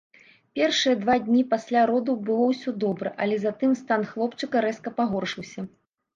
[0.59, 5.61] Першыя два дні пасля родаў было ўсё добра, але затым стан хлопчыка рэзка пагоршыўся.